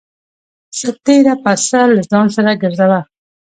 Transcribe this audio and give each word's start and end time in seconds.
څه 0.77 0.87
تېره 1.05 1.35
پڅه 1.43 1.81
له 1.95 2.01
ځان 2.11 2.27
سره 2.35 2.51
گرځوه. 2.61 2.99